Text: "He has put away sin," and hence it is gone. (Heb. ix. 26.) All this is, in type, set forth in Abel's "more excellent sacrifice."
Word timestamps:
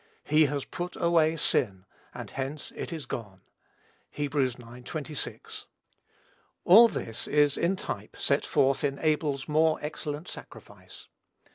"He 0.23 0.45
has 0.47 0.65
put 0.65 0.95
away 0.95 1.35
sin," 1.35 1.85
and 2.11 2.31
hence 2.31 2.73
it 2.75 2.91
is 2.91 3.05
gone. 3.05 3.41
(Heb. 4.09 4.33
ix. 4.33 4.55
26.) 4.55 5.67
All 6.65 6.87
this 6.87 7.27
is, 7.27 7.55
in 7.55 7.75
type, 7.75 8.15
set 8.17 8.43
forth 8.43 8.83
in 8.83 8.97
Abel's 8.97 9.47
"more 9.47 9.77
excellent 9.79 10.27
sacrifice." 10.27 11.07